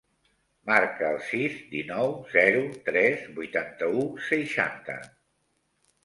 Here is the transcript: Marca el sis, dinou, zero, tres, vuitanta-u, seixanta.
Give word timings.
Marca 0.69 1.09
el 1.15 1.17
sis, 1.25 1.57
dinou, 1.73 2.15
zero, 2.35 2.63
tres, 2.87 3.27
vuitanta-u, 3.35 4.01
seixanta. 4.31 4.97